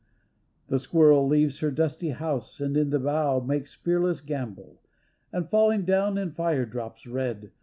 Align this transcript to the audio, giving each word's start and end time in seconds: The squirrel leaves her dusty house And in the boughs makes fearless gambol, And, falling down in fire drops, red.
The 0.67 0.79
squirrel 0.79 1.27
leaves 1.27 1.59
her 1.59 1.69
dusty 1.69 2.09
house 2.09 2.59
And 2.59 2.75
in 2.75 2.89
the 2.89 2.97
boughs 2.97 3.47
makes 3.47 3.75
fearless 3.75 4.19
gambol, 4.19 4.81
And, 5.31 5.47
falling 5.47 5.85
down 5.85 6.17
in 6.17 6.31
fire 6.31 6.65
drops, 6.65 7.05
red. 7.05 7.51